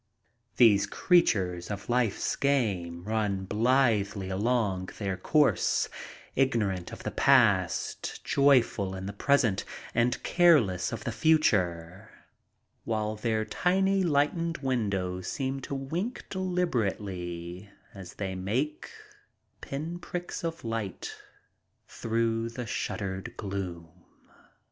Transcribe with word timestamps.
These 0.57 0.87
creatures 0.87 1.69
of 1.69 1.87
life's 1.87 2.35
game 2.35 3.03
run 3.03 3.45
blithely 3.45 4.29
along 4.29 4.89
their 4.97 5.15
course, 5.15 5.89
ignorant 6.35 6.91
of 6.91 7.03
the 7.03 7.11
past, 7.11 8.23
joyful 8.25 8.95
in 8.95 9.05
the 9.05 9.13
present, 9.13 9.63
and 9.93 10.23
careless 10.23 10.91
of 10.91 11.03
the 11.03 11.11
future, 11.11 12.09
while 12.83 13.15
their 13.15 13.45
tiny 13.45 14.01
lightened 14.01 14.57
windows 14.57 15.27
seem 15.27 15.59
to 15.61 15.75
wink 15.75 16.25
deliberately 16.31 17.69
as 17.93 18.15
they 18.15 18.33
make 18.33 18.89
pinpricks 19.61 20.43
of 20.43 20.63
light 20.63 21.11
through 21.87 22.49
the 22.49 22.65
shuttered 22.65 23.37
gloom. 23.37 23.87